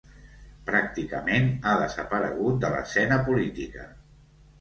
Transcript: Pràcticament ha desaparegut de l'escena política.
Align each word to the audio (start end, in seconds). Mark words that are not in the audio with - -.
Pràcticament 0.69 1.51
ha 1.63 1.73
desaparegut 1.81 2.57
de 2.63 2.71
l'escena 2.77 3.19
política. 3.29 3.87